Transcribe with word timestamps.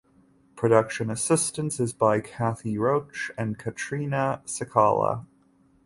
Production 0.55 1.11
assistance 1.11 1.79
is 1.79 1.93
by 1.93 2.21
Kathy 2.21 2.75
Roach 2.75 3.29
and 3.37 3.59
Katrina 3.59 4.41
Cicala. 4.47 5.27